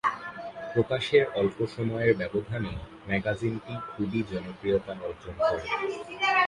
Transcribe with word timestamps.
প্রকাশের 0.73 1.23
অল্প 1.39 1.57
সময়ের 1.75 2.13
ব্যবধানে 2.17 2.71
ম্যাগাজিনটি 3.07 3.73
খুবই 3.91 4.21
জনপ্রিয়তা 4.31 4.93
অর্জন 5.07 5.35
করে। 5.41 5.65